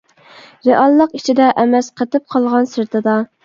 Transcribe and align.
رېئاللىق 0.67 1.13
ئىچىدە 1.21 1.51
ئەمەس 1.65 1.93
قېتىپ 2.03 2.29
قالغان 2.37 2.73
سىرتىدا. 2.77 3.19